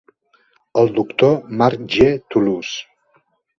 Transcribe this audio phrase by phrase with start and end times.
[0.83, 2.09] El doctor Mark G.
[2.27, 2.83] Toulouse.